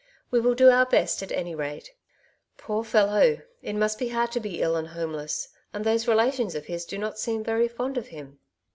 [0.31, 1.93] We will do our best, at any rate.
[2.57, 3.43] Poor fellow!
[3.61, 6.97] it must be hard to be ill and homeless; and those relations of his do
[6.97, 8.39] not seem very fond of him."